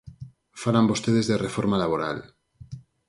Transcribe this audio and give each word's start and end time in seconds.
Falan 0.61 0.89
vostedes 0.91 1.25
de 1.27 1.41
reforma 1.45 1.77
laboral. 1.83 2.17